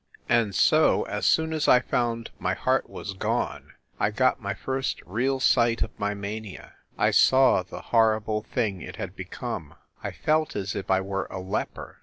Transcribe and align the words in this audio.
And 0.27 0.55
so, 0.55 1.03
as 1.03 1.27
soon 1.27 1.53
as 1.53 1.67
I 1.67 1.79
found 1.79 2.31
my 2.39 2.55
heart 2.55 2.89
was 2.89 3.13
gone, 3.13 3.73
I 3.99 4.09
got 4.09 4.41
my 4.41 4.55
first 4.55 4.99
real 5.05 5.39
sight 5.39 5.83
of 5.83 5.91
my 5.99 6.15
mania 6.15 6.73
I 6.97 7.11
saw 7.11 7.61
the 7.61 7.81
horrible 7.81 8.37
134 8.37 8.43
FIND 8.49 8.55
THE 8.55 8.81
WOMAN 8.81 8.81
thing 8.81 8.89
it 8.89 8.95
had 8.95 9.15
become. 9.15 9.75
I 10.03 10.09
felt 10.09 10.55
as 10.55 10.75
if 10.75 10.89
I 10.89 11.01
were 11.01 11.27
a 11.29 11.39
leper. 11.39 11.99